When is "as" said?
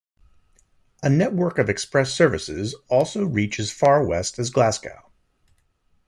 3.59-3.69, 4.39-4.49